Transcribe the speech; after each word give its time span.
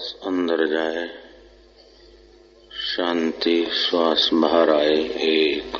श्वास 0.00 0.26
अंदर 0.26 0.66
जाए, 0.66 1.08
शांति, 2.96 3.64
श्वास 3.64 4.30
बाहर 4.34 4.70
आए 4.70 4.96
एक। 5.20 5.76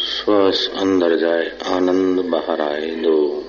श्वास 0.00 0.70
अंदर 0.76 1.16
जाए, 1.16 1.58
आनंद 1.66 2.20
बाहर 2.20 2.60
आए 2.60 2.90
दो। 2.90 3.44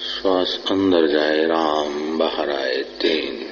श्वास 0.00 0.60
अंदर 0.70 1.06
जाए, 1.06 1.44
राम 1.44 2.18
बाहर 2.18 2.50
आए 2.50 2.76
तीन। 2.76 3.46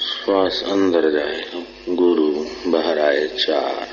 श्वास 0.00 0.64
अंदर 0.66 1.10
जाए, 1.10 1.66
गुरु 1.88 2.46
बाहर 2.70 2.98
आए 2.98 3.26
चार। 3.26 3.88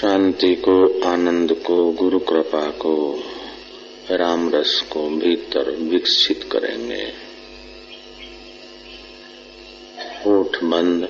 शांति 0.00 0.54
को, 0.54 1.06
आनंद 1.06 1.52
को, 1.66 1.92
गुरु 1.92 2.18
कृपा 2.18 2.70
को 2.70 3.22
राम 4.10 4.54
रस 4.54 4.84
को 4.92 5.08
भीतर 5.08 5.70
विकसित 5.70 6.48
करेंगे। 6.52 7.12
होठ 10.26 10.56
बंद, 10.64 11.08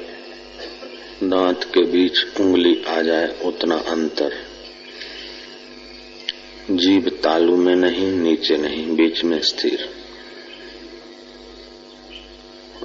दांत 1.22 1.64
के 1.64 1.84
बीच 1.84 2.40
उंगली 2.40 2.84
आ 2.88 3.02
जाए 3.02 3.40
उतना 3.44 3.76
अंतर। 3.76 4.36
जीभ 6.70 7.20
तालू 7.24 7.56
में 7.56 7.76
नहीं, 7.76 8.12
नीचे 8.12 8.56
नहीं, 8.56 8.96
बीच 8.96 9.24
में 9.24 9.40
स्थिर। 9.40 9.88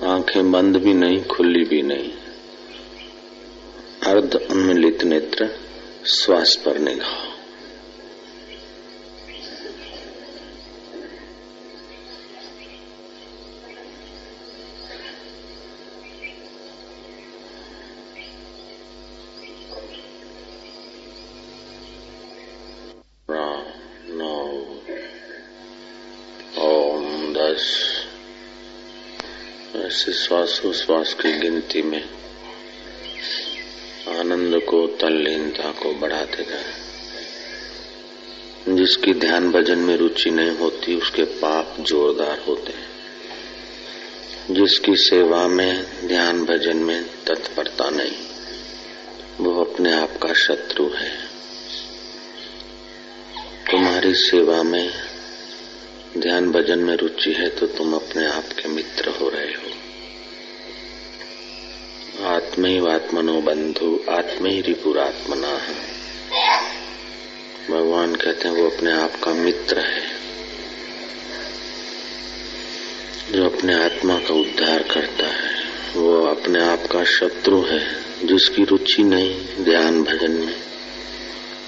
आँखें 0.04 0.52
बंद 0.52 0.78
भी 0.78 0.94
नहीं, 0.94 1.24
खुली 1.24 1.64
भी 1.64 1.82
नहीं। 1.82 2.12
अर्ध 4.04 4.48
उन्मिलित 4.52 5.04
नेत्र, 5.04 5.50
श्वास 6.08 6.56
पर 6.56 6.80
निगाह। 6.80 7.29
श्वासोश्वास 30.60 31.14
की 31.14 31.40
गिनती 31.40 31.82
में 31.82 32.10
आनंद 34.20 34.62
को 34.64 34.88
तल्लीनता 34.88 35.72
को 35.72 35.94
बढ़ाते 35.94 36.44
जाए 36.44 36.74
जिसकी 38.76 39.14
ध्यान 39.14 39.52
भजन 39.52 39.80
में 39.80 39.98
रुचि 39.98 40.30
नहीं 40.30 40.52
होती, 40.52 40.96
उसके 40.96 41.24
पाप 41.24 41.78
जोरदार 41.80 42.40
होते 42.48 42.74
हैं। 42.74 42.90
जिसकी 44.54 44.96
सेवा 44.96 45.48
में, 45.48 45.86
ध्यान 46.08 46.46
भजन 46.46 46.78
में 46.78 47.04
तत्परता 47.04 47.90
नहीं, 47.90 48.18
वो 49.40 49.64
अपने 49.64 49.94
आप 49.94 50.18
का 50.18 50.34
शत्रु 50.34 50.90
है। 50.90 51.12
तुम्हारी 53.72 54.14
सेवा 54.14 54.64
में, 54.64 54.92
ध्यान 56.18 56.52
भजन 56.52 56.80
में 56.80 56.96
रुचि 56.96 57.34
है 57.34 57.50
तो 57.50 57.68
तुम 57.68 57.94
अपने 57.94 58.28
आप 58.28 58.44
के 58.44 58.70
मित्र 58.70 59.10
हो 59.10 59.30
रहे 59.30 59.54
हो। 59.54 59.69
आत्मैवात्मनो 62.60 63.42
बंधु 63.42 64.00
आत्म 64.10 64.46
ही। 64.46 64.62
रिपुरात्मना 64.62 65.48
है 65.48 65.76
भगवान 67.70 68.16
कहते 68.16 68.48
हैं 68.48 68.56
वो 68.56 68.70
अपने 68.70 68.92
आप 68.92 69.16
का 69.24 69.34
मित्र 69.34 69.80
है। 69.80 70.02
जो 73.32 73.46
अपने 73.46 73.74
आत्मा 73.74 74.20
का 74.20 74.34
उद्धार 74.34 74.84
करता 74.84 75.28
है, 75.28 75.64
वो 75.96 76.26
अपने 76.26 76.64
आप 76.64 76.84
का 76.92 77.04
शत्रु 77.04 77.62
है, 77.62 77.96
जिसकी 78.24 78.64
रुचि 78.64 79.04
नहीं 79.04 79.64
ध्यान 79.64 80.04
भजन 80.04 80.32
में, 80.32 80.56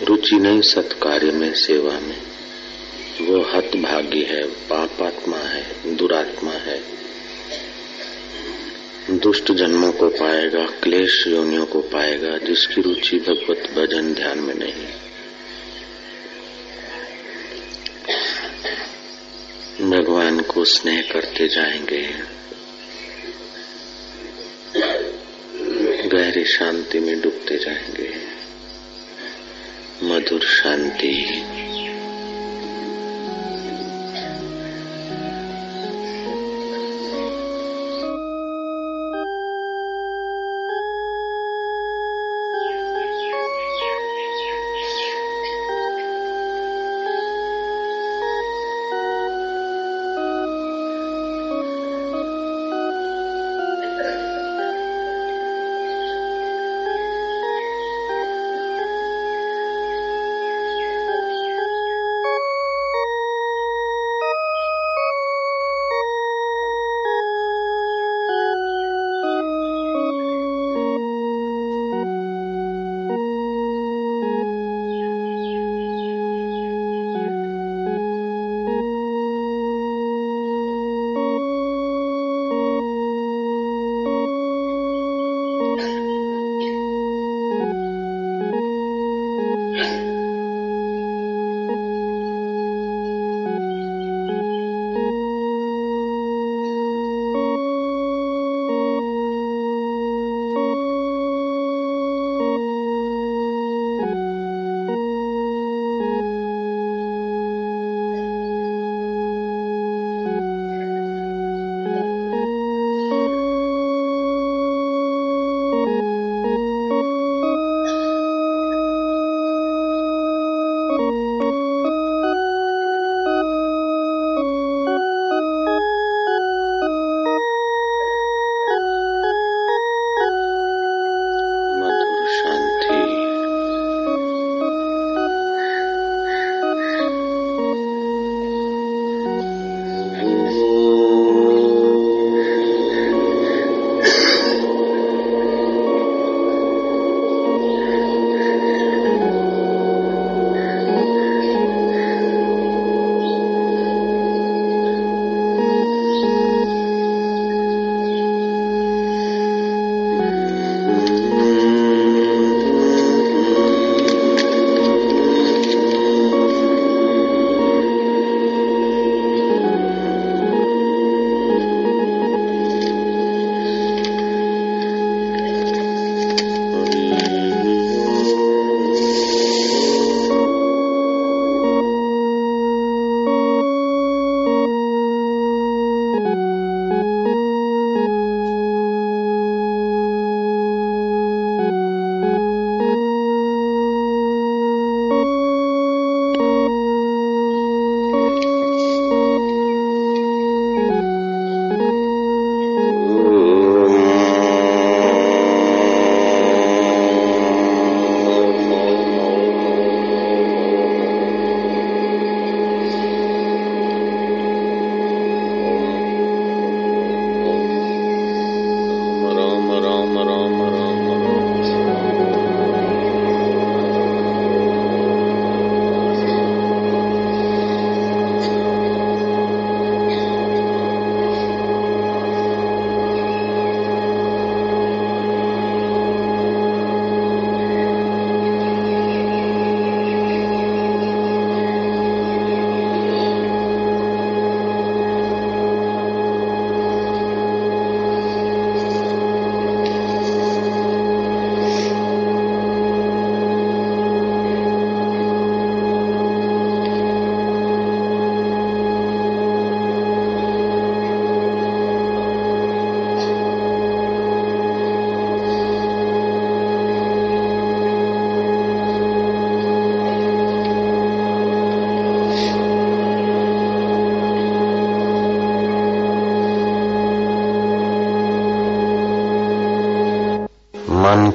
रुचि 0.04 0.36
नहीं 0.36 0.62
सत्कार्य 0.62 1.32
में, 1.32 1.54
सेवा 1.54 2.00
में। 2.00 2.22
वो 3.22 3.42
हत 3.42 3.56
हतभागी 3.56 4.22
है, 4.22 4.44
पापात्मा 4.44 5.38
है, 5.38 5.96
दुरात्मा 5.96 6.52
है। 6.52 7.02
दुष्ट 9.10 9.52
जन्मों 9.52 9.92
को 9.92 10.10
पाएगा, 10.10 10.66
क्लेश 10.66 11.28
योनियों 11.28 11.66
को 11.66 11.82
पाएगा, 11.82 12.38
जिसकी 12.38 12.82
रुचि 12.82 13.20
भगवत 13.20 13.72
भजन 13.78 14.14
ध्यान 14.14 14.40
में 14.40 14.56
नहीं। 14.56 14.88
भगवान 19.90 20.40
को 20.40 20.66
स्नेह 20.66 21.02
करते 21.12 21.48
जाएँगे। 21.48 22.10
गहरी 26.10 26.46
शांति 26.46 27.00
में 27.00 27.22
डूबते 27.22 27.58
जाएँगे। 27.58 28.14
मधुर 30.04 30.42
शांति 30.42 31.44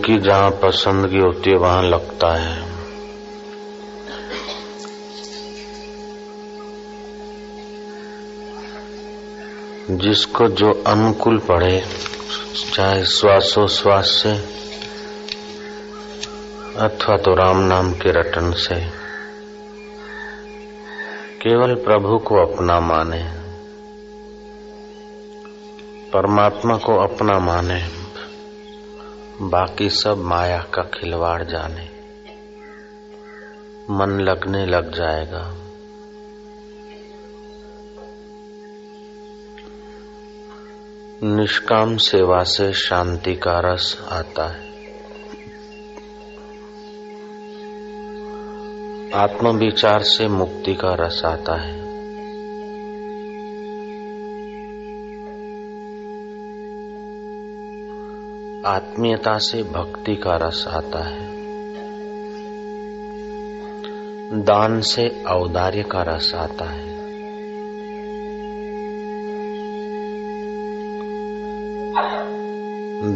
की 0.07 0.19
जहाँ 0.19 0.51
पसंदगी 0.51 1.19
होती 1.19 1.51
है, 1.51 1.57
वहाँ 1.57 1.83
लगता 1.83 2.35
है। 2.37 2.77
जिसको 9.91 10.49
जो 10.49 10.85
अनुकूल 10.87 11.39
पड़े, 11.39 11.85
चाहे 12.75 13.05
श्वासोश्वास 13.05 14.07
से 14.07 14.33
अथवा 16.77 17.17
तो 17.17 17.35
राम 17.35 17.57
नाम 17.57 17.93
के 17.93 18.11
रटन 18.11 18.53
से, 18.53 18.75
केवल 21.43 21.75
प्रभु 21.75 22.19
को 22.19 22.37
अपना 22.47 22.81
माने, 22.81 23.23
परमात्मा 26.13 26.77
को 26.77 26.97
अपना 26.97 27.39
माने। 27.39 27.96
बाकी 29.41 29.91
सब 29.91 30.19
माया 30.19 30.67
का 30.75 30.83
खिलवाड़ 30.83 31.45
जाने। 31.45 31.89
मन 33.91 34.21
लगने 34.21 34.67
लग 34.67 34.95
जाएगा। 34.95 35.55
निष्काम 41.23 41.97
सेवा 41.97 42.43
से 42.43 42.73
शांति 42.73 43.35
का 43.35 43.61
रस 43.61 44.09
आता 44.11 44.49
है। 44.49 44.67
आत्मविचार 49.15 50.03
से 50.03 50.29
मुक्ति 50.29 50.75
का 50.75 50.95
रस 50.95 51.23
आता 51.25 51.61
है। 51.61 51.86
आत्मीयता 58.67 59.39
से 59.39 59.63
भक्ति 59.63 60.17
का 60.17 60.37
रस 60.37 60.65
आता 60.69 61.05
है। 61.05 61.37
दान 64.43 64.81
से 64.81 65.25
औदार्य 65.29 65.83
का 65.83 66.03
रस 66.03 66.35
आता 66.35 66.65
है। 66.65 66.97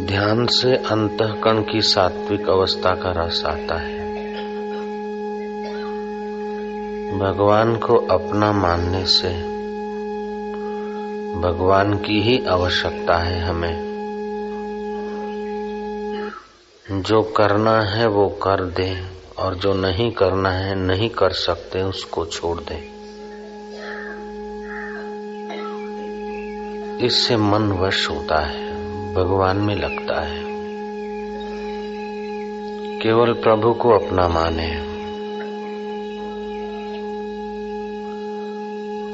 ध्यान 0.05 0.45
से 0.45 0.75
अंतकरण 0.75 1.63
की 1.63 1.81
सात्विक 1.81 2.49
अवस्था 2.49 2.95
का 2.95 3.11
रस 3.11 3.43
आता 3.45 3.75
है। 3.75 4.01
भगवान 7.19 7.75
को 7.75 7.95
अपना 7.95 8.51
मानने 8.51 9.05
से 9.05 9.29
भगवान 11.39 11.93
की 11.93 12.21
ही 12.21 12.45
आवश्यकता 12.45 13.17
है 13.17 13.41
हमें। 13.41 13.90
जो 16.91 17.21
करना 17.21 17.81
है 17.81 18.07
वो 18.07 18.29
कर 18.29 18.63
दे 18.63 19.03
और 19.37 19.55
जो 19.55 19.73
नहीं 19.73 20.11
करना 20.11 20.49
है 20.49 20.75
नहीं 20.75 21.09
कर 21.09 21.29
सकते, 21.29 21.81
उसको 21.81 22.25
छोड़ 22.25 22.57
दे। 22.57 22.91
इससे 27.05 27.37
मन 27.37 27.71
वश 27.71 28.09
होता 28.09 28.45
है, 28.45 28.67
भगवान 29.13 29.57
में 29.57 29.75
लगता 29.75 30.21
है। 30.21 30.43
केवल 32.99 33.33
प्रभु 33.33 33.73
को 33.73 33.89
अपना 33.89 34.27
माने। 34.27 34.71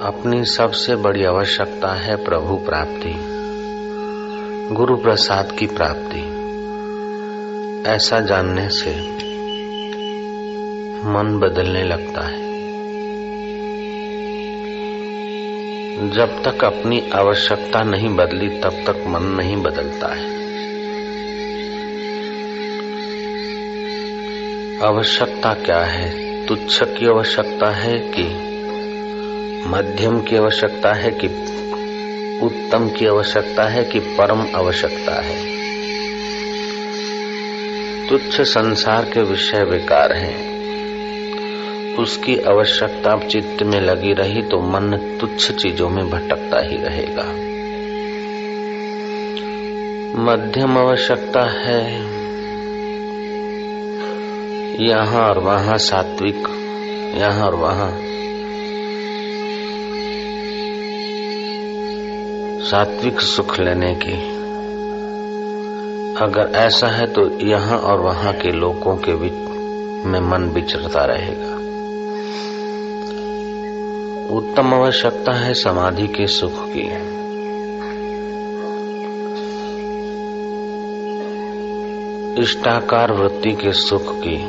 अपनी 0.07 0.45
सबसे 0.45 0.95
बड़ी 0.95 1.23
आवश्यकता 1.23 1.93
है 1.93 2.25
प्रभु 2.25 2.55
प्राप्ति, 2.55 3.15
गुरु 4.75 4.95
प्रसाद 4.97 5.51
की 5.51 5.65
प्राप्ति। 5.67 6.36
ऐसा 7.85 8.19
जानने 8.19 8.69
से 8.69 8.91
मन 11.07 11.39
बदलने 11.39 11.83
लगता 11.83 12.27
है। 12.27 12.47
जब 16.09 16.43
तक 16.43 16.63
अपनी 16.63 17.09
आवश्यकता 17.13 17.83
नहीं 17.83 18.15
बदली, 18.15 18.49
तब 18.49 18.83
तक 18.87 19.03
मन 19.07 19.23
नहीं 19.23 19.57
बदलता 19.57 20.15
है। 20.15 20.37
आवश्यकता 24.83 25.53
क्या 25.53 25.79
है? 25.79 26.27
तुच्छ 26.45 26.83
की 26.83 27.07
आवश्यकता 27.07 27.71
है 27.71 27.99
कि 27.99 28.23
मध्यम 29.67 30.21
की 30.21 30.35
आवश्यकता 30.35 30.93
है 30.93 31.11
कि 31.11 31.27
उत्तम 32.43 32.89
की 32.89 33.05
आवश्यकता 33.05 33.67
है 33.67 33.83
कि 33.83 33.99
परम 33.99 34.47
आवश्यकता 34.55 35.21
है? 35.21 35.56
तुच्छ 38.09 38.41
संसार 38.41 39.05
के 39.05 39.21
विषय 39.21 39.63
विकार 39.63 40.13
हैं। 40.13 40.57
उसकी 41.95 42.37
आवश्यकता 42.37 43.27
चित्त 43.27 43.63
में 43.63 43.81
लगी 43.81 44.13
रही 44.13 44.41
तो 44.41 44.61
मन 44.61 45.17
तुच्छ 45.21 45.51
चीज़ों 45.51 45.89
में 45.89 46.09
भटकता 46.09 46.59
ही 46.59 46.77
रहेगा। 46.77 47.23
मध्यम 50.23 50.77
आवश्यकता 50.77 51.43
है। 51.43 52.01
यहाँ 54.87 55.29
और 55.29 55.39
वहाँ 55.39 55.77
सात्विक, 55.77 56.43
यहाँ 57.17 57.47
और 57.47 57.55
वहाँ। 57.55 57.91
सात्विक 62.61 63.19
सुख 63.19 63.59
लेने 63.59 63.95
की। 63.95 64.36
अगर 66.21 66.51
ऐसा 66.55 66.87
है 66.87 67.07
तो 67.07 67.39
यहाँ 67.39 67.77
और 67.77 67.99
वहाँ 67.99 68.33
के 68.33 68.51
लोगों 68.51 68.95
के 68.95 69.15
बीच 69.15 69.33
में 70.05 70.19
मन 70.19 70.43
विचरता 70.43 71.05
रहेगा। 71.05 71.57
उत्तम 74.35 74.73
आवश्यकता 74.73 75.31
है 75.31 75.53
समाधि 75.53 76.07
के 76.07 76.27
सुख 76.27 76.51
की। 76.55 77.17
इष्टाकार 82.41 83.11
वृत्ति 83.11 83.51
के 83.51 83.71
सुख 83.71 84.15
की। 84.15 84.43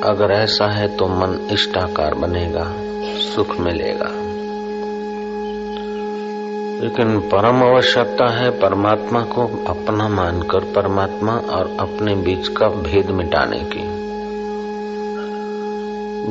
अगर 0.00 0.32
ऐसा 0.32 0.66
है 0.66 0.96
तो 0.96 1.06
मन 1.06 1.48
इष्टाकार 1.52 2.14
बनेगा, 2.14 2.74
सुख 3.34 3.60
मिलेगा। 3.60 4.23
लेकिन 6.74 7.18
परम 7.32 7.62
आवश्यकता 7.62 8.26
है 8.30 8.50
परमात्मा 8.50 9.20
को 9.24 9.46
अपना 9.66 10.08
मानकर 10.08 10.64
परमात्मा 10.72 11.32
और 11.32 11.76
अपने 11.80 12.14
बीच 12.14 12.48
का 12.48 12.68
भेद 12.68 13.10
मिटाने 13.10 13.58
की। 13.64 13.84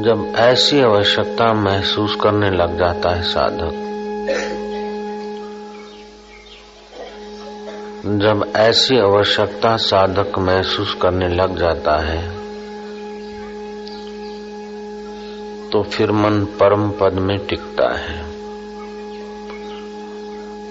जब 0.02 0.34
ऐसी 0.36 0.82
आवश्यकता 0.82 1.54
महसूस 1.54 2.16
करने 2.22 2.50
लग 2.50 2.78
जाता 2.80 3.10
है 3.10 3.22
साधक, 3.24 3.80
जब 8.06 8.52
ऐसी 8.56 9.00
आवश्यकता 9.00 9.76
साधक 9.78 10.40
महसूस 10.40 10.98
करने 11.02 11.28
लग 11.28 11.58
जाता 11.60 11.96
है 12.02 12.22
तो 15.70 15.84
फिर 15.84 16.12
मन 16.12 16.46
परम 16.60 16.90
पद 16.92 17.14
में 17.20 17.38
टिकता 17.48 17.92
है। 17.98 18.33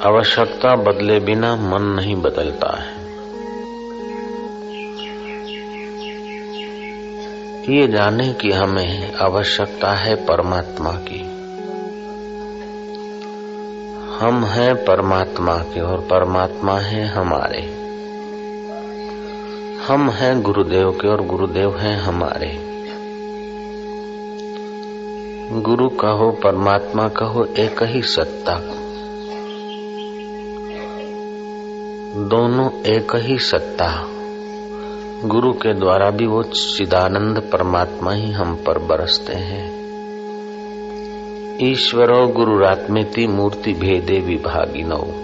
आवश्यकता 0.04 0.76
बदले 0.76 1.20
बिना 1.20 1.56
मन 1.56 1.82
नहीं 1.82 2.16
बदलता 2.16 2.82
है। 2.82 3.02
ये 7.74 7.88
जाने 7.88 8.32
कि 8.32 8.50
हमें 8.50 9.14
आवश्यकता 9.14 9.92
है 9.92 10.14
परमात्मा 10.14 10.90
की। 10.90 11.20
हम 14.20 14.44
हैं 14.44 14.84
परमात्मा 14.84 15.56
के 15.56 15.80
और 15.80 16.00
परमात्मा 16.00 16.78
है 16.78 17.06
हमारे। 17.06 17.60
हम 19.88 20.10
हैं 20.10 20.42
गुरुदेव 20.42 20.90
के 20.90 21.08
और 21.08 21.26
गुरुदेव 21.26 21.78
हैं 21.78 22.00
हमारे। 22.00 22.72
गुरु 25.60 25.88
कहो, 25.88 26.30
परमात्मा 26.30 27.08
कहो, 27.08 27.44
एक 27.44 27.82
ही 27.82 28.02
सत्ता 28.02 28.54
को। 28.54 28.91
दोनों 32.16 32.72
एक 32.72 33.16
ही 33.16 33.38
सत्ता। 33.38 34.06
गुरु 35.24 35.52
के 35.52 35.74
द्वारा 35.74 36.10
भी 36.10 36.26
वो 36.26 36.42
चिदानंद 36.42 37.50
परमात्मा 37.52 38.12
ही 38.12 38.32
हम 38.32 38.54
पर 38.54 38.78
बरसते 38.78 39.32
हैं। 39.32 39.82
ईश्वरो 41.62 42.26
गुरुरात्मेति 42.26 43.26
मूर्ति 43.26 43.72
भेदे 43.72 44.20
विभागिनो। 44.20 45.14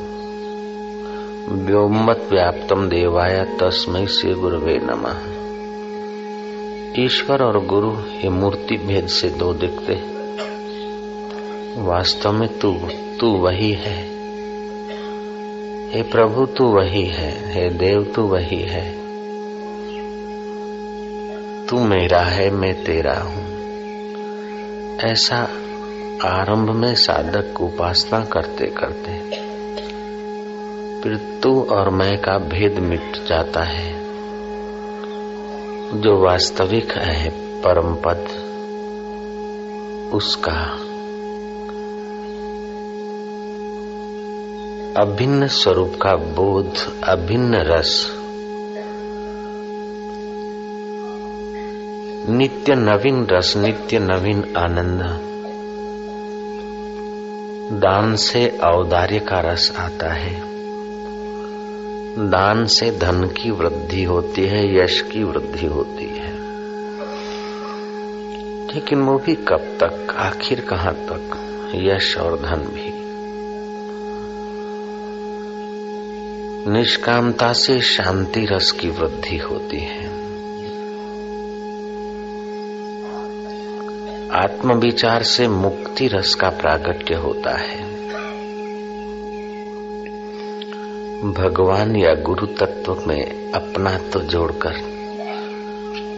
व्योमत 1.54 2.28
व्याप्तम 2.32 2.88
देवाय 2.88 3.44
तस्मय 3.60 4.06
से 4.06 4.34
गुरुवे 4.34 4.80
नमः। 4.82 5.38
ईश्वर 7.04 7.42
और 7.42 7.66
गुरु 7.66 7.92
ये 7.92 8.28
मूर्ति 8.28 8.76
भेद 8.76 9.06
से 9.06 9.28
दो 9.28 9.54
दिखते 9.54 9.94
वास्तव 11.80 12.32
में 12.32 12.58
तू 12.58 12.72
तू 13.20 13.26
वही 13.26 13.72
है। 13.72 14.07
हे 15.90 16.02
प्रभु, 16.02 16.46
तू 16.46 16.64
वही 16.64 17.04
है। 17.04 17.54
हे 17.54 17.70
देव, 17.70 18.12
तू 18.16 18.22
वही 18.22 18.62
है। 18.62 18.92
तू 21.66 21.78
मेरा 21.78 22.20
है, 22.20 22.50
मैं 22.50 22.84
तेरा 22.84 23.14
हूँ। 23.14 23.44
ऐसा 24.98 25.36
आरंभ 26.24 26.70
में 26.70 26.94
साधक 26.94 27.60
उपासना 27.60 28.24
करते 28.24 28.66
करते 28.66 29.10
फिर 31.02 31.40
तू 31.42 31.62
और 31.62 31.90
मैं 31.90 32.18
का 32.18 32.38
भेद 32.38 32.78
मिट 32.78 33.12
जाता 33.28 33.62
है, 33.62 33.94
जो 36.00 36.24
वास्तविक 36.24 36.92
है 36.92 37.30
परम 37.60 37.94
पद 37.94 38.48
उसका 40.12 40.87
अभिन्न 44.98 45.48
स्वरूप 45.48 45.94
का 46.02 46.16
बोध, 46.16 47.00
अभिन्न 47.04 47.54
रस। 47.54 48.12
नित्य 52.28 52.74
नवीन 52.74 53.26
रस, 53.26 53.56
नित्य 53.56 53.98
नवीन 53.98 54.54
आनंद। 54.56 55.02
दान 57.82 58.16
से 58.16 58.58
औदार्य 58.64 59.18
का 59.18 59.40
रस 59.40 59.72
आता 59.78 60.12
है। 60.12 60.40
दान 62.30 62.66
से 62.66 62.90
धन 62.90 63.24
की 63.24 63.50
वृद्धि 63.50 64.02
होती 64.02 64.42
है, 64.46 64.84
यश 64.84 65.00
की 65.00 65.24
वृद्धि 65.24 65.66
होती 65.66 66.06
है। 66.06 66.32
लेकिन 68.74 69.02
वो 69.02 69.18
भी 69.18 69.34
कब 69.34 69.78
तक? 69.82 70.14
आखिर 70.16 70.60
कहाँ 70.60 70.94
तक? 70.94 71.30
यश 71.74 72.18
और 72.18 72.42
धन 72.42 72.56
भी। 72.56 72.87
निष्कामता 76.68 77.52
से 77.52 77.80
शांति 77.80 78.46
रस 78.46 78.70
की 78.70 78.90
वृद्धि 78.90 79.36
होती 79.36 79.78
है। 79.78 80.06
आत्मविचार 84.30 85.22
से 85.22 85.48
मुक्ति 85.48 86.06
रस 86.06 86.34
का 86.34 86.48
प्रागट्य 86.48 87.14
होता 87.14 87.58
है। 87.58 87.98
भगवान 91.32 91.96
या 91.96 92.14
गुरु 92.14 92.46
तत्व 92.46 93.02
में 93.06 93.52
अपना 93.52 93.98
तो 93.98 94.20
जोड़कर 94.20 94.98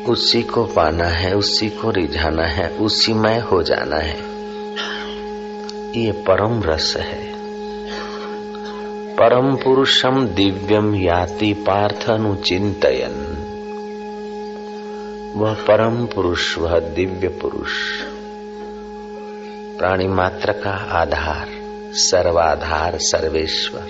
उसी 0.08 0.42
को 0.42 0.64
पाना 0.64 1.06
है, 1.06 1.36
उसी 1.36 1.70
को 1.70 1.90
रिझाना 1.90 2.46
है, 2.46 2.68
उसी 2.70 3.12
में 3.12 3.40
हो 3.40 3.62
जाना 3.62 3.96
है। 3.96 4.20
ये 6.04 6.12
परम 6.12 6.62
रस 6.62 6.96
है। 6.96 7.29
परम 9.22 9.56
पुरुषम 9.56 10.26
दिव्यम 10.26 10.94
याति 10.94 11.52
पार्थ 11.52 12.10
अनुचिंतयन 12.10 13.36
वह 15.36 15.54
परम 15.54 16.06
पुरुष, 16.06 16.58
वह 16.58 16.78
दिव्य 16.78 17.28
पुरुष। 17.28 17.72
प्राणी 19.78 20.08
मात्र 20.08 20.52
का 20.52 20.70
आधार, 20.70 21.48
सर्वाधार, 21.92 22.98
सर्वेश्वर। 22.98 23.86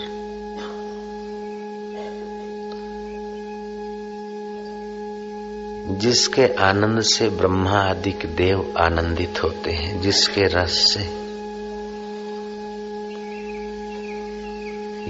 जिसके 5.97 6.55
आनंद 6.55 7.01
से 7.01 7.29
ब्रह्मा 7.29 7.79
आदि 7.79 8.11
देव 8.11 8.75
आनंदित 8.79 9.45
होते 9.45 9.71
हैं, 9.71 10.01
जिसके 10.01 10.43
रस 10.43 10.95
से 10.95 11.30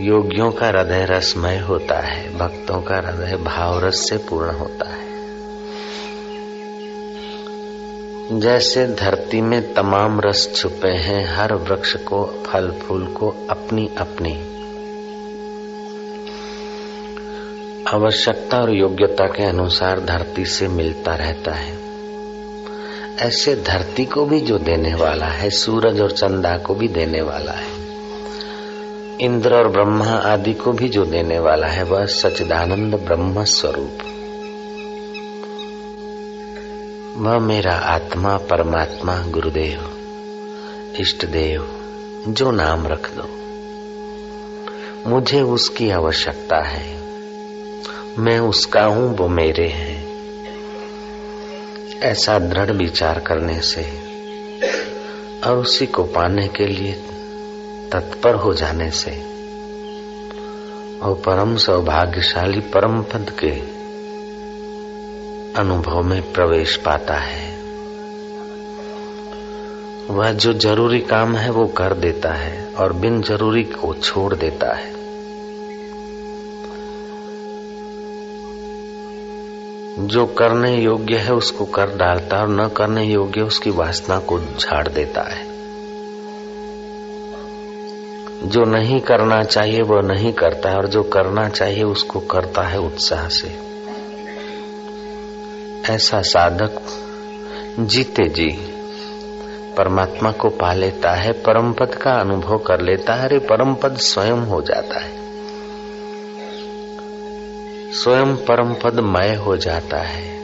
योगियों 0.00 0.50
का 0.50 0.66
हृदय 0.66 1.06
रसमय 1.10 1.58
होता 1.58 2.00
है, 2.00 2.38
भक्तों 2.38 2.82
का 2.82 2.96
हृदय 2.96 3.36
भाव 3.36 3.84
रस 3.84 4.08
से 4.10 4.16
पूर्ण 4.16 4.50
होता 4.50 4.90
है। 4.90 5.10
जैसे 8.40 8.86
धरती 8.86 9.40
में 9.40 9.74
तमाम 9.74 10.20
रस 10.20 10.52
छुपे 10.56 10.88
हैं, 10.88 11.34
हर 11.36 11.54
वृक्ष 11.54 11.96
को 11.96 12.44
फल 12.46 12.70
फूल 12.70 13.06
को 13.06 13.34
अपनी 13.50 13.90
अपनी 13.98 14.56
आवश्यकता 17.88 18.58
और 18.58 18.70
योग्यता 18.70 19.26
के 19.26 19.44
अनुसार 19.44 20.00
धरती 20.00 20.44
से 20.44 20.68
मिलता 20.68 21.14
रहता 21.14 21.52
है। 21.52 21.78
ऐसे 23.18 23.56
धरती 23.56 24.04
को 24.04 24.24
भी 24.24 24.40
जो 24.40 24.58
देने 24.58 24.94
वाला 24.94 25.26
है, 25.26 25.50
सूरज 25.50 26.00
और 26.00 26.10
चंदा 26.10 26.56
को 26.56 26.74
भी 26.74 26.88
देने 26.88 27.22
वाला 27.22 27.52
है। 27.52 27.69
इंद्र 29.20 29.54
और 29.54 29.68
ब्रह्मा 29.68 30.06
आदि 30.06 30.52
को 30.52 30.72
भी 30.72 30.88
जो 30.88 31.04
देने 31.04 31.38
वाला 31.38 31.66
है, 31.66 31.82
वह 31.82 32.06
सचिदानंद 32.06 32.94
ब्रह्म 32.94 33.44
स्वरूप। 33.44 33.98
वह 37.16 37.38
मेरा 37.38 37.72
आत्मा, 37.72 38.36
परमात्मा, 38.36 39.26
गुरुदेव 39.26 39.90
इष्ट 41.00 41.26
देव 41.26 41.68
जो 42.28 42.50
नाम 42.50 42.86
रख 42.86 43.10
दो। 43.14 43.40
मुझे 45.10 45.40
उसकी 45.40 45.90
आवश्यकता 45.90 46.62
है। 46.62 47.02
मैं 48.18 48.38
उसका 48.38 48.84
हूँ, 48.84 49.16
वो 49.16 49.28
मेरे 49.28 49.68
हैं। 49.68 50.10
ऐसा 52.00 52.38
दृढ़ 52.38 52.70
विचार 52.70 53.18
करने 53.18 53.60
से 53.60 53.82
और 55.46 55.56
उसी 55.56 55.86
को 55.86 56.02
पाने 56.02 56.48
के 56.48 56.66
लिए 56.66 57.02
तत्पर 57.92 58.34
हो 58.34 58.54
जाने 58.54 58.90
से, 58.90 59.10
और 60.98 61.22
परम 61.26 61.56
सौभाग्यशाली 61.56 62.60
परम 62.60 63.02
पद 63.02 63.32
के 63.44 63.80
अनुभव 65.60 66.02
में 66.02 66.32
प्रवेश 66.32 66.76
पाता 66.76 67.14
है। 67.14 67.50
वह 70.10 70.32
जो 70.32 70.52
ज़रूरी 70.52 71.00
काम 71.00 71.36
है 71.36 71.50
वो 71.50 71.66
कर 71.66 71.94
देता 71.94 72.32
है, 72.32 72.74
और 72.78 72.92
बिन 72.92 73.22
ज़रूरी 73.22 73.62
को 73.62 73.94
छोड़ 73.94 74.34
देता 74.34 74.74
है। 74.74 74.92
जो 80.06 80.26
करने 80.26 80.82
योग्य 80.82 81.16
है 81.16 81.34
उसको 81.34 81.64
कर 81.64 81.96
डालता 81.96 82.36
है, 82.36 82.42
और 82.42 82.48
न 82.48 82.68
करने 82.68 83.04
योग्य 83.04 83.40
उसकी 83.40 83.70
वासना 83.70 84.18
को 84.18 84.40
झाड़ 84.40 84.88
देता 84.88 85.22
है। 85.22 85.49
जो 88.42 88.64
नहीं 88.64 89.00
करना 89.00 89.42
चाहिए, 89.42 89.82
वह 89.82 90.02
नहीं 90.02 90.32
करता 90.32 90.70
है, 90.70 90.76
और 90.76 90.86
जो 90.86 91.02
करना 91.02 91.48
चाहिए, 91.48 91.82
उसको 91.82 92.20
करता 92.20 92.62
है 92.62 92.78
उत्साह 92.78 93.28
से। 93.28 93.70
ऐसा 95.92 96.22
साधक 96.22 96.82
जीते 97.78 98.28
जी, 98.28 98.48
परमात्मा 99.76 100.32
को 100.32 100.48
पा 100.48 100.72
लेता 100.72 101.10
है, 101.10 101.32
परम 101.32 101.72
पद 101.72 101.94
का 101.94 102.10
अनुभव 102.10 102.58
कर 102.58 102.80
लेता 102.80 103.14
है, 103.14 103.24
अरे 103.24 103.38
परम 103.38 103.74
पद 103.74 103.96
स्वयं 103.96 104.38
हो 104.38 104.62
जाता 104.62 105.00
है। 105.00 105.12
स्वयं 107.92 108.36
परम 108.36 108.74
पद 108.74 109.00
मय 109.00 109.34
हो 109.34 109.56
जाता 109.56 109.98
है। 109.98 110.39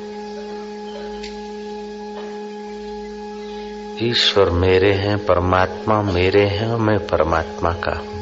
ईश्वर 4.02 4.50
मेरे 4.50 4.92
हैं, 4.92 5.18
परमात्मा 5.18 6.02
मेरे 6.02 6.42
हैं 6.42 6.68
और 6.68 6.78
मैं 6.78 7.06
परमात्मा 7.06 7.70
का 7.70 7.96
हूँ। 7.96 8.16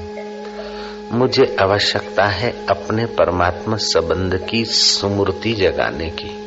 मुझे 1.13 1.57
आवश्यकता 1.61 2.25
है 2.25 2.67
अपने 2.67 3.07
परमात्मा 3.07 3.77
संबंध 3.77 4.47
की 4.51 4.65
सुमूर्ति 4.65 5.53
जगाने 5.53 6.11
की। 6.11 6.45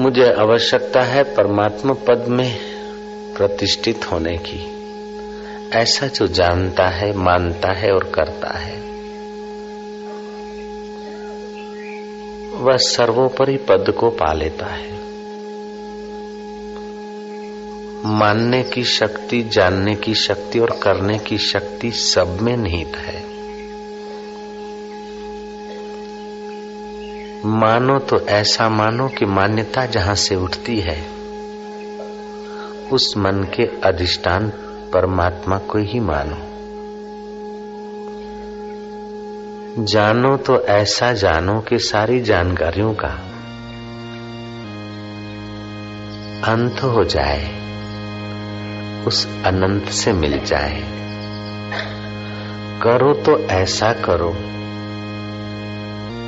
मुझे 0.00 0.32
आवश्यकता 0.32 1.02
है 1.02 1.22
परमात्मा 1.22 1.92
पद 1.92 2.24
में 2.28 2.58
प्रतिष्ठित 3.36 4.12
होने 4.12 4.36
की। 4.36 4.80
ऐसा 5.72 6.06
जो 6.06 6.26
जानता 6.26 6.86
है, 6.86 7.16
मानता 7.16 7.72
है 7.72 7.92
और 7.92 8.12
करता 8.14 8.58
है। 8.58 8.80
वह 12.60 12.76
सर्वोपरि 12.76 13.56
पद 13.56 13.90
को 13.90 14.10
पा 14.10 14.32
लेता 14.32 14.66
है। 14.66 14.99
मानने 18.04 18.62
की 18.62 18.84
शक्ति, 18.84 19.42
जानने 19.42 19.94
की 19.94 20.14
शक्ति 20.14 20.58
और 20.58 20.80
करने 20.82 21.18
की 21.18 21.38
शक्ति 21.38 21.90
सब 21.90 22.38
में 22.40 22.56
निहित 22.56 22.96
है। 22.96 23.30
मानो 27.46 27.98
तो 27.98 28.20
ऐसा 28.20 28.68
मानो 28.68 29.08
कि 29.08 29.24
मान्यता 29.24 29.86
जहाँ 29.86 30.14
से 30.14 30.34
उठती 30.34 30.80
है, 30.80 31.06
उस 32.92 33.16
मन 33.16 33.48
के 33.56 33.80
अधिष्ठान 33.84 34.48
परमात्मा 34.92 35.58
को 35.58 35.78
ही 35.78 36.00
मानो। 36.00 36.36
जानो 39.84 40.36
तो 40.36 40.66
ऐसा 40.66 41.12
जानो 41.12 41.60
कि 41.60 41.78
सारी 41.78 42.20
जानकारियों 42.20 42.94
का 42.94 43.08
अंत 46.52 46.82
हो 46.82 47.04
जाए। 47.04 47.59
उस 49.06 49.28
अनंत 49.44 49.88
से 49.88 50.12
मिल 50.12 50.44
जाए। 50.44 51.00
करो 52.82 53.14
तो 53.14 53.38
ऐसा 53.38 53.92
करो 53.92 54.36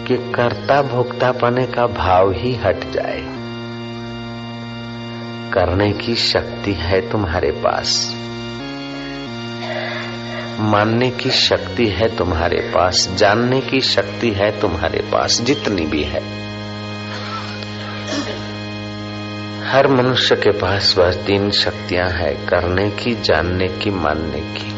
कि 0.07 0.33
कर्ता 0.33 0.83
भोक्ता 0.83 1.33
पने 1.33 1.67
का 1.67 1.87
भाव 1.87 2.33
ही 2.33 2.55
हट 2.55 2.93
जाए। 2.93 3.23
करने 5.53 5.93
की 5.93 6.15
शक्ति 6.15 6.73
है 6.73 7.11
तुम्हारे 7.11 7.51
पास। 7.51 8.17
मानने 10.61 11.11
की 11.11 11.31
शक्ति 11.31 11.87
है 11.87 12.17
तुम्हारे 12.17 12.61
पास। 12.75 13.09
जानने 13.15 13.61
की 13.61 13.81
शक्ति 13.81 14.31
है 14.31 14.61
तुम्हारे 14.61 15.01
पास। 15.13 15.41
जितनी 15.41 15.87
भी 15.87 16.03
है। 16.03 16.42
हर 19.73 19.89
मनुष्य 19.89 20.37
के 20.37 20.51
पास 20.51 20.95
वह 20.99 21.13
तीन 21.13 21.51
शक्तियाँ 21.51 22.11
हैं, 22.11 22.47
करने 22.47 22.91
की, 22.91 23.23
जानने 23.23 23.69
की, 23.69 23.91
मानने 23.91 24.41
की। 24.41 24.73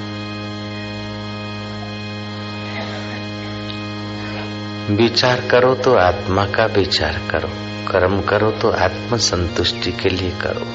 विचार 4.94 5.40
करो 5.40 5.74
तो 5.74 5.94
आत्मा 5.94 6.46
का 6.46 6.64
विचार 6.64 7.20
करो, 7.30 7.48
कर्म 7.92 8.20
करो 8.20 8.50
तो 8.50 8.70
आत्म 8.70 9.16
संतुष्टि 9.16 9.92
के 9.92 10.08
लिए 10.08 10.30
करो। 10.30 10.66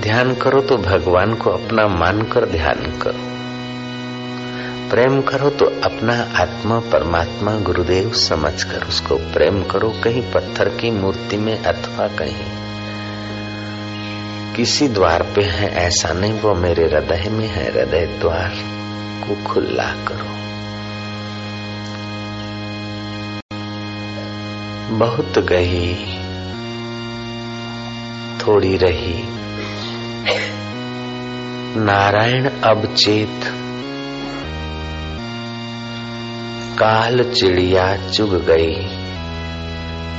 ध्यान 0.00 0.34
करो 0.34 0.60
तो 0.60 0.76
भगवान 0.76 1.34
को 1.34 1.50
अपना 1.50 1.86
मानकर 1.88 2.44
ध्यान 2.44 2.98
करो। 3.02 3.20
प्रेम 4.90 5.20
करो 5.20 5.50
तो 5.50 5.64
अपना 5.64 6.40
आत्मा 6.42 6.80
परमात्मा 6.80 7.52
गुरुदेव 7.56 8.12
समझकर 8.12 8.86
उसको 8.86 9.16
प्रेम 9.16 9.62
करो, 9.62 9.94
कहीं 10.04 10.32
पत्थर 10.32 10.68
की 10.68 10.90
मूर्ति 10.90 11.36
में 11.36 11.62
अथवा 11.62 12.06
कहीं। 12.08 12.71
किसी 14.56 14.88
द्वार 14.88 15.22
पे 15.22 15.42
है, 15.42 15.68
ऐसा 15.68 16.12
नहीं, 16.12 16.32
वो 16.32 16.54
मेरे 16.54 16.84
हृदय 16.84 17.30
में 17.30 17.48
है, 17.48 17.64
हृदय 17.64 18.06
द्वार 18.06 18.52
को 19.24 19.44
खुला 19.44 19.84
करो। 19.84 20.42
बहुत 24.96 25.38
गई 25.38 25.94
थोड़ी 28.38 28.76
रही। 28.76 29.24
नारायण 31.76 32.50
अब 32.50 32.94
चेत, 32.94 33.40
काल 36.78 37.32
चिड़िया 37.32 38.10
चुग 38.10 38.34
गई 38.34 38.86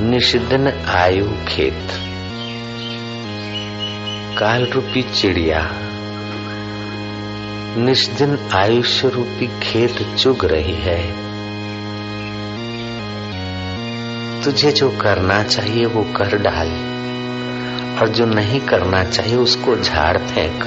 निषिदन 0.05 0.85
आयु 0.87 1.27
खेत। 1.47 2.12
काल 4.39 4.65
रूपी 4.65 5.01
चिड़िया। 5.01 5.69
निष्दिन 7.77 8.39
आयुष्य 8.53 9.09
रूपी 9.09 9.47
खेत 9.47 10.17
चुग 10.19 10.45
रही 10.45 10.73
है। 10.73 11.23
तुझे 14.43 14.71
जो 14.71 14.89
करना 14.89 15.43
चाहिए 15.43 15.85
वो 15.85 16.03
कर 16.03 16.37
डाल, 16.37 16.69
और 18.01 18.09
जो 18.09 18.25
नहीं 18.25 18.61
करना 18.61 19.03
चाहिए 19.03 19.35
उसको 19.35 19.75
झाड़ 19.75 20.17
फेंक। 20.17 20.63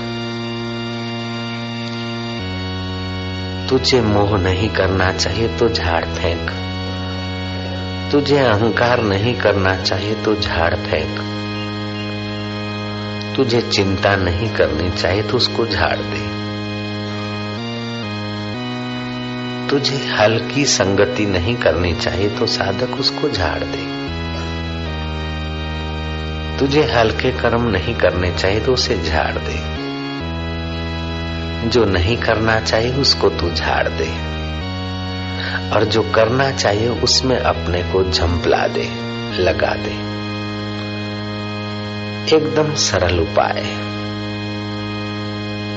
तुझे 3.70 4.00
मोह 4.00 4.38
नहीं 4.38 4.68
करना 4.68 5.12
चाहिए 5.12 5.48
तो 5.48 5.68
झाड़ 5.68 6.04
फेंक। 6.04 6.50
तुझे 8.12 8.38
अहंकार 8.38 9.02
नहीं 9.02 9.34
करना 9.34 9.76
चाहिए 9.76 10.14
तो 10.14 10.34
झाड़ 10.34 10.74
फेंक। 10.74 11.36
तुझे 13.36 13.60
चिंता 13.60 14.16
नहीं 14.16 14.48
करनी 14.48 14.90
चाहिए 14.90 15.22
तो 15.22 15.36
उसको 15.36 15.66
झाड़ 15.66 15.96
दे। 15.96 16.46
तुझे 19.70 19.96
हल्की 19.96 20.64
संगति 20.64 21.26
नहीं 21.26 21.56
करनी 21.56 21.94
चाहिए 21.94 22.28
तो 22.28 22.46
साधक 22.46 23.00
उसको 23.00 23.28
झाड़ 23.28 23.64
दे। 23.64 23.96
तुझे 26.58 26.82
हल्के 26.82 27.32
कर्म 27.32 27.68
नहीं 27.68 27.94
करने 27.94 28.32
चाहिए 28.32 28.60
तो 28.60 28.72
उसे 28.72 28.98
झाड़ 28.98 29.38
दे। 29.38 29.76
जो 31.68 31.84
नहीं 31.84 32.16
करना 32.16 32.60
चाहिए, 32.60 32.94
उसको 32.94 33.28
तू 33.28 33.50
झाड़ 33.50 33.88
दे। 33.88 34.08
और 35.70 35.84
जो 35.84 36.02
करना 36.02 36.50
चाहिए, 36.50 36.88
उसमें 36.88 37.38
अपने 37.38 37.82
को 37.82 38.10
झंपला 38.10 38.66
दे, 38.66 38.90
लगा 39.42 39.74
दे। 39.74 40.05
एकदम 42.34 42.74
सरल 42.74 43.20
उपाय 43.20 43.86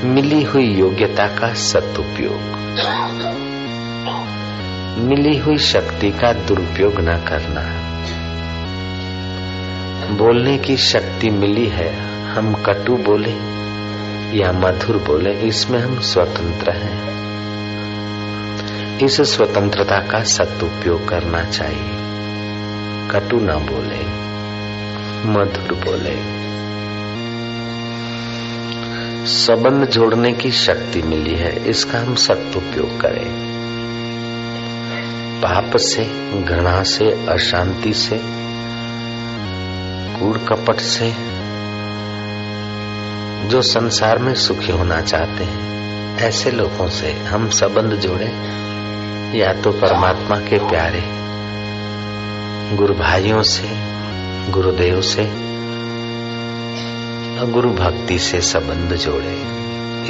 मिली 0.04 0.42
हुई 0.42 0.66
योग्यता 0.66 1.26
का 1.26 1.54
सदुपयोग। 1.54 2.40
मिली 4.98 5.38
हुई 5.38 5.58
शक्ति 5.58 6.10
का 6.10 6.32
दुरुपयोग 6.32 7.00
न 7.00 7.16
करना। 7.16 7.62
बोलने 10.14 10.58
की 10.58 10.76
शक्ति 10.76 11.30
मिली 11.30 11.66
है, 11.66 12.24
हम 12.30 12.54
कटु 12.54 12.96
बोले, 12.96 13.34
या 14.38 14.52
मधुर 14.52 14.96
बोले, 14.96 15.30
इसमें 15.30 15.78
हम 15.78 16.00
स्वतंत्र 16.00 16.70
हैं। 16.70 17.10
इस 18.98 19.20
स्वतंत्रता 19.20 19.98
का 19.98 20.24
सदुपयोग 20.24 21.08
करना 21.08 21.44
चाहिए। 21.44 21.90
कटु 23.10 23.40
ना 23.40 23.54
बोले। 23.54 24.29
मधुर 25.26 25.72
बोले 25.72 26.40
संबंध 29.26 29.88
जोड़ने 29.88 30.32
की 30.32 30.50
शक्ति 30.50 31.02
मिली 31.02 31.34
है, 31.34 31.68
इसका 31.68 31.98
हम 31.98 32.14
सदुपयोग 32.14 33.00
करें। 33.00 33.50
पाप 35.40 35.76
से, 35.76 36.04
घृणा 36.42 36.82
से, 36.82 37.26
अशांति 37.26 37.92
से, 37.94 38.20
कूड़ 40.18 40.38
कपट 40.38 40.76
से, 40.76 41.10
जो 43.48 43.62
संसार 43.62 44.18
में 44.18 44.34
सुखी 44.34 44.72
होना 44.72 45.00
चाहते 45.00 45.44
हैं, 45.44 45.70
ऐसे 46.18 46.50
लोगों 46.50 46.88
से 46.88 47.12
हम 47.12 47.48
संबंध 47.48 47.94
जोड़े, 47.94 48.32
या 49.38 49.52
तो 49.52 49.72
परमात्मा 49.72 50.36
के 50.36 50.58
प्यारे, 50.58 51.02
गुरु 52.76 52.94
भाइयों 52.94 53.42
से 53.42 53.89
गुरुदेव 54.50 55.00
से 55.00 55.24
और 57.38 57.50
गुरु 57.50 57.70
भक्ति 57.70 58.18
से 58.18 58.40
संबंध 58.40 58.96
जोड़े। 58.96 59.46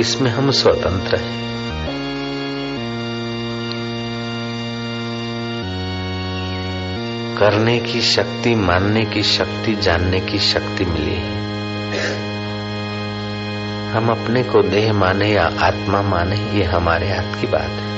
इसमें 0.00 0.31
हम 0.31 0.50
स्वतंत्र 0.50 1.16
हैं। 1.16 1.50
करने 7.38 7.79
की 7.79 8.00
शक्ति, 8.00 8.55
मानने 8.55 9.05
की 9.05 9.22
शक्ति, 9.22 9.74
जानने 9.74 10.20
की 10.20 10.38
शक्ति 10.38 10.85
मिली 10.85 11.14
है। 11.14 11.40
हम 13.92 14.11
अपने 14.11 14.42
को 14.42 14.62
देह 14.62 14.92
माने 14.92 15.33
या 15.33 15.53
आत्मा 15.61 16.03
माने, 16.03 16.37
ये 16.37 16.64
हमारे 16.64 17.09
हाथ 17.09 17.40
की 17.40 17.46
बात 17.46 17.62
है। 17.62 17.89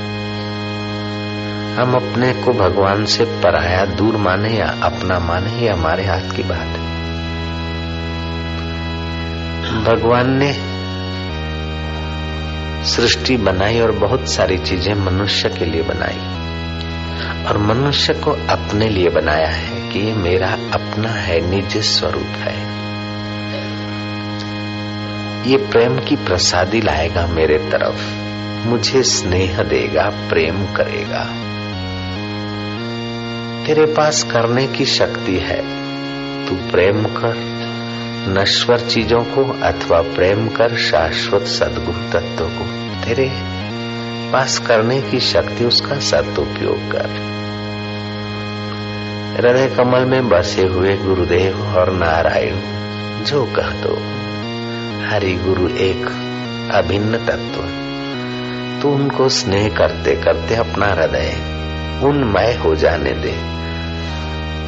हम 1.77 1.95
अपने 1.95 2.33
को 2.33 2.53
भगवान 2.53 3.05
से 3.05 3.25
पराया, 3.25 3.85
दूर 3.85 4.17
माने 4.17 4.51
या 4.51 4.77
अपना 4.83 5.19
माने, 5.19 5.51
ये 5.51 5.69
हमारे 5.69 6.05
हाथ 6.05 6.37
की 6.37 6.43
बात 6.43 6.59
है। 6.59 6.93
भगवान 9.85 10.31
ने 10.31 10.53
सृष्टि 12.85 13.37
बनाई 13.37 13.81
और 13.81 13.93
बहुत 13.93 14.29
सारी 14.29 14.59
चीज़ें 14.59 14.95
मनुष्य 14.95 15.49
के 15.49 15.65
लिए 15.65 15.83
बनाई। 15.83 16.43
और 17.45 17.59
मनुष्य 17.59 18.13
को 18.13 18.31
अपने 18.31 18.89
लिए 18.89 19.09
बनाया 19.09 19.49
है 19.49 19.91
कि 19.91 19.99
ये 19.99 20.15
मेरा 20.15 20.49
अपना 20.49 21.09
है, 21.09 21.51
निज 21.51 21.77
स्वरूप 21.77 22.33
है। 22.37 22.73
ये 25.51 25.57
प्रेम 25.57 25.99
की 25.99 26.17
प्रसादी 26.17 26.81
लाएगा 26.81 27.27
मेरे 27.27 27.59
तरफ़, 27.59 28.15
मुझे 28.69 29.03
स्नेह 29.03 29.63
देगा, 29.63 30.11
प्रेम 30.29 30.67
करेगा। 30.67 31.52
तेरे 33.67 33.87
पास 33.87 34.23
करने 34.23 34.67
की 34.67 34.85
शक्ति 34.85 35.39
है। 35.39 35.61
तू 36.47 36.55
प्रेम 36.55 37.05
कर, 37.05 37.35
नश्वर 38.29 38.81
चीज़ों 38.81 39.21
को 39.21 39.45
अथवा 39.63 40.03
प्रेम 40.03 40.49
कर 40.49 40.77
शाश्वत 40.77 41.43
सदगुण 41.43 41.95
तत्व 41.95 42.45
को 42.45 42.65
तेरे 43.05 43.33
पास 44.33 44.59
करने 44.59 45.03
की 45.03 45.21
शक्ति, 45.21 45.65
उसका 45.65 45.99
सदुपयोग 45.99 46.93
कर। 46.93 47.07
हृदय 49.37 49.77
कमल 49.77 50.05
में 50.05 50.29
बसे 50.29 50.63
हुए 50.63 50.97
गुरुदेव 50.97 51.77
और 51.77 51.93
नारायण, 51.93 52.55
जो 53.25 53.45
कह 53.45 53.71
दो, 53.71 53.99
हरि 55.09 55.33
गुरु 55.35 55.69
एक 55.69 56.07
अभिन्न 56.75 57.17
तत्व। 57.17 57.61
तू 58.83 58.89
उनको 58.89 59.29
स्नेह 59.29 59.69
करते 59.69 60.17
करते 60.17 60.55
अपना 60.55 60.87
हृदय 60.87 61.62
उनमय 62.03 62.61
हो 62.65 62.75
जाने 62.75 63.13
दे। 63.13 63.53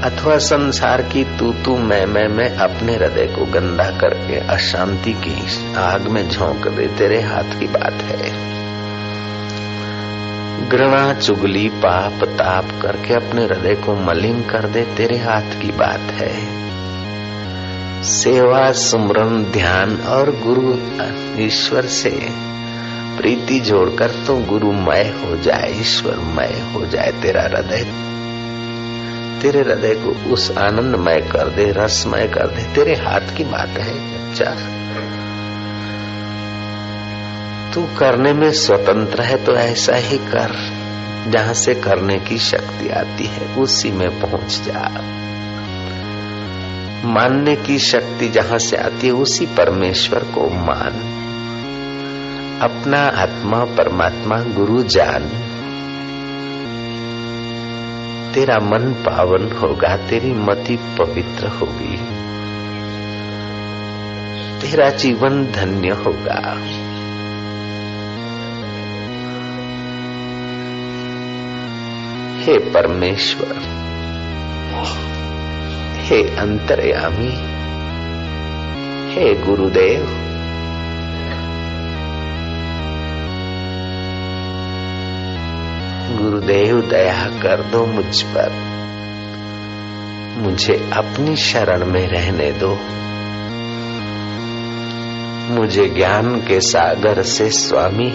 अथवा 0.05 0.39
संसार 0.39 1.03
की 1.03 1.25
तू 1.25 1.53
तू 1.53 1.77
मैं 1.77 2.07
मैं 2.07 2.29
मैं 2.29 2.57
अपने 2.57 2.95
हृदय 2.95 3.27
को 3.27 3.45
गंदा 3.45 3.85
करके 3.85 4.37
अशांति 4.37 5.13
की 5.13 5.75
आग 5.75 6.09
में 6.09 6.29
झोंक 6.29 6.69
दे, 6.69 6.87
तेरे 6.87 7.21
हाथ 7.21 7.61
की 7.61 7.67
बात 7.67 7.93
है। 7.93 8.55
घृणा, 10.69 11.15
चुगली, 11.15 11.69
पाप, 11.69 12.25
ताप 12.25 12.65
करके 12.83 13.15
अपने 13.15 13.45
हृदय 13.45 13.75
को 13.75 13.95
मलिन 13.95 14.43
कर 14.43 14.69
दे, 14.69 14.83
तेरे 14.83 15.19
हाथ 15.19 15.63
की 15.63 15.71
बात 15.71 16.01
है। 16.01 16.65
सेवा 18.03 18.73
सुमरन 18.73 19.45
ध्यान 19.45 19.97
और 19.97 20.31
गुरु, 20.31 20.75
ईश्वर 21.43 21.87
से 21.87 22.29
प्रीति 23.17 23.59
जोड़कर 23.61 24.11
तो 24.27 24.37
गुरुमय 24.37 25.03
हो 25.19 25.37
जाए 25.37 25.73
ईश्वरमय 25.81 26.61
हो 26.75 26.87
जाए 26.87 27.13
तेरा 27.13 27.43
हृदय। 27.43 27.85
तेरे 29.43 29.61
हृदय 29.61 29.95
को 29.95 30.33
उस 30.33 30.51
आनंदमय 30.59 31.21
कर 31.33 31.49
दे 31.49 31.71
रसमय 31.73 32.29
कर 32.29 32.47
दे। 32.47 32.63
तेरे 32.75 32.95
हाथ 32.95 33.37
की 33.37 33.45
बात 33.45 33.69
है 33.69 33.99
अच्छा 34.31 34.55
तू 37.75 37.83
करने 37.99 38.33
में 38.33 38.53
स्वतंत्र 38.53 39.23
है 39.23 39.45
तो 39.45 39.55
ऐसा 39.55 39.97
ही 39.97 40.19
कर। 40.19 40.85
जहाँ 41.29 41.55
से 41.55 41.75
करने 41.75 42.19
की 42.19 42.39
शक्ति 42.39 42.89
आती 42.89 43.25
है, 43.25 43.55
उसी 43.55 43.91
में 43.91 44.21
पहुँच 44.21 44.61
जा। 44.65 44.89
मानने 47.05 47.57
की 47.57 47.79
शक्ति 47.79 48.29
जहाँ 48.29 48.59
से 48.59 48.77
आती 48.77 49.07
है, 49.07 49.13
उसी 49.13 49.47
परमेश्वर 49.47 50.19
को 50.19 50.49
मान। 50.51 51.24
अपना 52.65 52.99
आत्मा 52.99 53.65
परमात्मा 53.65 54.39
गुरु 54.39 54.83
जान। 54.83 55.29
तेरा 58.35 58.59
मन 58.59 58.93
पावन 58.93 59.53
होगा, 59.53 59.97
तेरी 59.97 60.33
मति 60.33 60.77
पवित्र 60.77 61.47
होगी। 61.47 61.97
तेरा 64.61 64.91
जीवन 64.91 65.47
धन्य 65.47 65.89
होगा। 65.89 66.57
हे 72.43 72.59
परमेश्वर, 72.59 73.57
हे 75.97 76.37
अंतर्यामी, 76.37 77.55
हे 79.15 79.35
गुरुदेव 79.35 80.24
गुरुदेव, 86.15 86.81
दया 86.81 87.25
कर 87.43 87.63
दो 87.63 87.87
मुझ 87.87 88.23
पर। 88.23 88.75
मुझे 90.39 90.91
अपनी 90.93 91.37
शरण 91.37 91.85
में 91.85 92.09
रहने 92.09 92.53
दो। 92.53 92.79
मुझे 95.55 95.89
ज्ञान 95.89 96.37
के 96.37 96.61
सागर 96.61 97.23
से 97.23 97.51
स्वामी, 97.51 98.11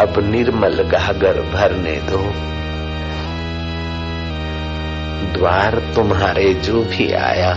अब 0.00 0.14
निर्मल 0.18 0.82
गागर 0.82 1.40
भरने 1.40 1.96
दो। 1.96 2.48
द्वार 5.38 5.92
तुम्हारे 5.94 6.54
जो 6.54 6.82
भी 6.82 7.12
आया, 7.12 7.54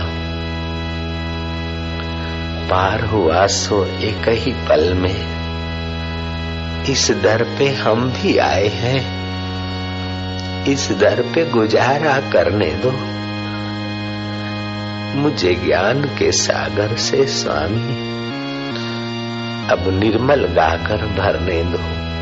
पार 2.70 3.04
हुआ 3.04 3.46
सो 3.46 3.84
एक 3.84 4.28
ही 4.28 4.52
पल 4.52 4.94
में। 4.94 5.31
इस 6.88 7.10
दर 7.10 7.56
पे 7.58 7.68
हम 7.68 8.10
भी 8.10 8.38
आए 8.38 8.68
हैं। 8.68 9.22
इस 10.66 10.90
दर 10.90 11.22
पे 11.34 11.44
गुजारा 11.44 12.30
करने 12.30 12.66
दो। 12.66 12.90
मुझे 15.18 15.54
ज्ञान 15.54 16.04
के 16.04 16.32
सागर 16.32 16.96
से 16.96 17.26
स्वामी, 17.26 18.12
अब 19.68 20.00
निर्मल 20.00 20.44
गाकर 20.44 20.96
भरने 20.96 21.62
दो। 21.62 22.12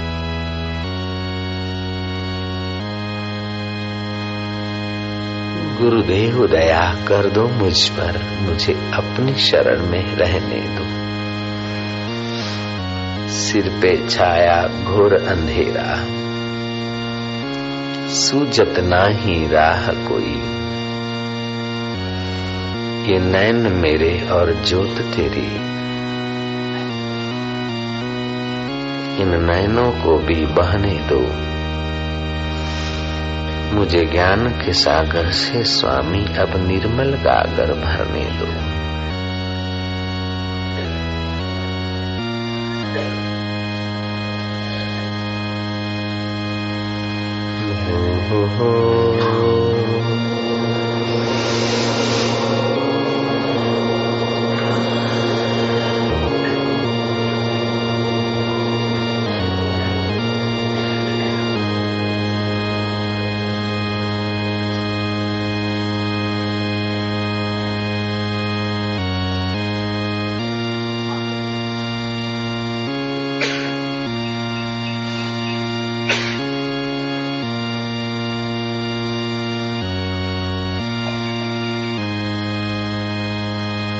गुरुदेव, 5.82 6.46
दया 6.46 6.94
कर 7.08 7.28
दो 7.28 7.48
मुझ 7.48 7.88
पर, 7.88 8.38
मुझे 8.40 8.90
अपनी 8.94 9.34
शरण 9.34 9.86
में 9.86 10.16
रहने 10.16 10.60
दो। 10.60 10.99
सिर 13.50 13.68
पे 13.68 14.08
छाया 14.08 14.68
घोर 14.84 15.14
अंधेरा। 15.14 16.04
सूजत 18.14 18.74
ना 18.78 19.04
ही 19.10 19.48
राह 19.48 19.92
कोई। 19.92 20.34
ये 23.12 23.18
नैन 23.18 23.56
मेरे 23.56 24.28
और 24.32 24.52
जोत 24.52 24.98
तेरी। 24.98 25.56
इन 29.22 29.44
नैनों 29.44 29.90
को 29.90 30.18
भी 30.18 30.46
बहने 30.46 31.00
दो। 31.12 31.50
मुझे 33.76 34.04
ज्ञान 34.04 34.48
के 34.48 34.72
सागर 34.72 35.30
से 35.30 35.64
स्वामी 35.64 36.24
अब 36.24 36.66
निर्मल 36.68 37.14
गागर 37.14 37.72
भरने 37.72 38.24
दो। 38.24 38.69
हो, 48.30 48.99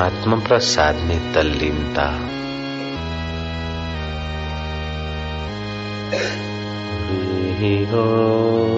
परमात्मा 0.00 0.36
प्रसाद 0.36 0.94
में 0.94 1.34
तल्लीनता 1.34 2.06
हो। 7.84 8.69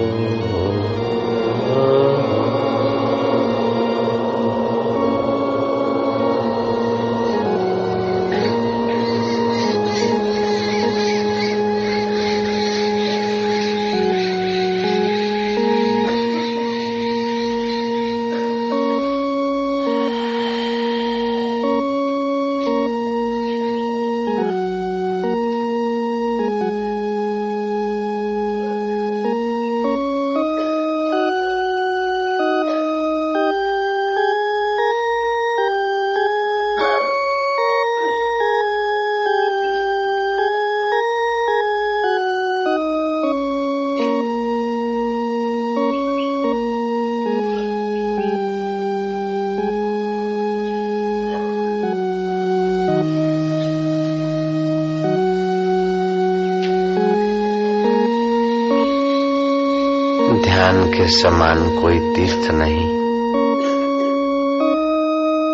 के 60.71 61.07
समान 61.07 61.81
कोई 61.81 61.99
तीर्थ 61.99 62.51
नहीं। 62.51 62.89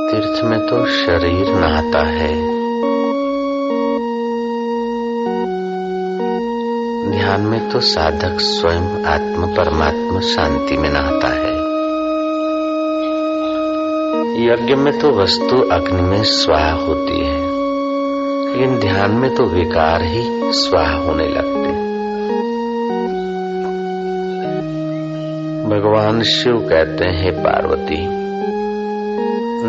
तीर्थ 0.07 0.45
में 0.45 0.59
तो 0.59 0.85
शरीर 0.85 1.55
नहाता 1.55 1.99
है। 1.99 2.33
ध्यान 7.11 7.41
में 7.41 7.69
तो 7.69 7.79
साधक 7.79 8.37
स्वयं 8.39 9.03
आत्म 9.05 9.55
परमात्मा 9.55 10.19
शांति 10.19 10.77
में 10.77 10.89
नहाता 10.89 11.27
है। 11.27 11.59
यज्ञ 14.45 14.75
में 14.75 14.99
तो 14.99 15.11
वस्तु 15.11 15.61
अग्नि 15.71 16.01
में 16.01 16.23
स्वाह 16.23 16.71
होती 16.71 17.19
है, 17.19 17.41
लेकिन 18.49 18.79
ध्यान 18.79 19.11
में 19.11 19.35
तो 19.35 19.43
विकार 19.43 20.01
ही 20.03 20.53
स्वाह 20.53 20.95
होने 20.95 21.27
लगते 21.27 21.88
भगवान 25.69 26.23
शिव 26.23 26.57
कहते 26.69 27.05
हैं, 27.05 27.43
पार्वती, 27.43 28.07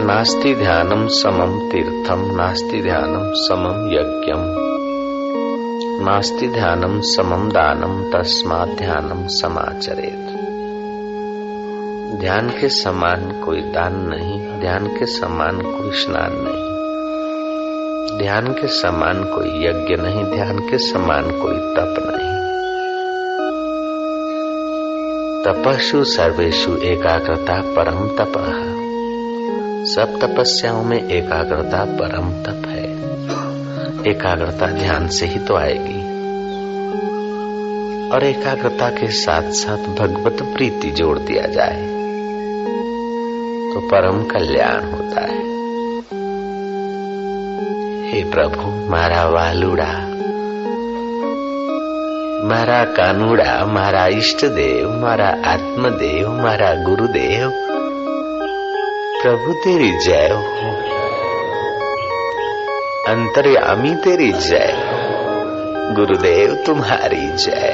नास्ति 0.05 0.55
ध्यानम 0.55 1.07
समम 1.09 1.71
तीर्थम 1.71 2.37
नास्ति 2.37 2.83
ध्यानम 2.83 3.33
समम 3.35 3.89
यज्ञम 3.93 4.71
नास्ति 6.07 6.49
ध्यानम 6.49 7.01
समम 7.01 7.49
दानम 7.49 8.03
तस्मा 8.03 8.65
ध्यानम 8.65 9.27
समाचरेत। 9.27 10.27
ध्यान 12.21 12.49
के 12.49 12.69
समान 12.69 13.43
कोई 13.45 13.61
दान 13.61 13.97
नहीं, 13.97 14.61
ध्यान 14.61 14.87
के 14.87 15.07
समान 15.07 15.61
कोई 15.61 15.91
स्नान 15.91 16.33
नहीं। 16.33 16.71
ध्यान 18.19 18.47
के 18.47 18.67
समान 18.67 19.25
कोई 19.25 19.49
यज्ञ 19.49 20.03
नहीं, 20.03 20.25
ध्यान 20.25 20.59
के 20.59 20.79
समान 20.79 21.23
कोई 21.23 21.57
तप 21.57 22.17
नहीं। 22.17 22.30
तपस्ु 25.47 26.05
सर्वेशु 26.05 26.77
एकाग्रता 26.77 27.61
परम 27.61 28.09
तप। 28.09 28.33
सब 29.87 30.21
तपस्याओं 30.21 30.85
में 30.85 31.11
एकाग्रता 31.11 31.85
परम 31.85 32.31
तप 32.43 32.69
है। 32.69 32.93
एकाग्रता 34.11 34.67
ध्यान 34.67 35.09
से 35.09 35.27
ही 35.27 35.39
तो 35.39 35.55
आएगी। 35.55 36.03
और 38.11 38.25
एकाग्रता 38.25 38.89
के 38.91 39.11
साथ 39.11 39.43
साथ 39.43 39.79
भगवत 39.79 40.43
प्रीति 40.43 40.91
जोड़ 40.91 41.19
दिया 41.19 41.47
जाए 41.47 41.87
तो 43.75 43.81
परम 43.81 44.25
कल्याण 44.25 44.93
होता 44.93 45.21
है। 45.21 45.41
हे 48.11 48.31
प्रभु, 48.31 48.91
मारा 48.91 49.29
वालुड़ा 49.29 50.10
મારા 52.50 52.86
કાનુડા 52.98 53.60
મારા 53.66 54.08
ઈષ્ટદેવ 54.08 54.90
મારા 55.04 55.36
આત્મદેવ 55.54 56.28
મારા 56.42 56.74
ગુરુદેવ 56.90 57.66
प्रभु 59.26 59.54
तेरी 59.54 59.90
जय 60.00 60.28
हो 60.32 60.72
अंतर्यामी 63.08 63.94
तेरी 63.96 64.32
जय 64.32 64.74
गुरुदेव 65.96 66.54
तुम्हारी 66.66 67.26
जय 67.46 67.74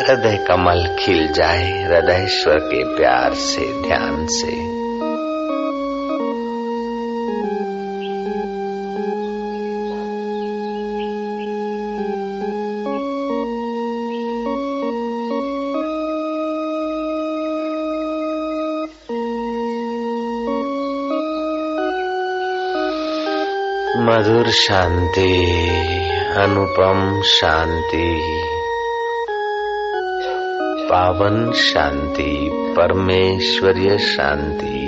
हृदय 0.00 0.36
कमल 0.48 0.86
खिल 0.98 1.26
जाए 1.32 1.70
हृदयश्वर 1.82 2.58
के 2.72 2.82
प्यार 2.96 3.34
से 3.44 3.72
ध्यान 3.82 4.26
से 4.30 4.79
शांति 24.51 25.33
अनुपम 26.37 27.21
शांति। 27.21 28.41
पावन 30.89 31.51
शांति 31.51 32.49
परमेश्वरीय 32.77 33.97
शांति। 33.97 34.80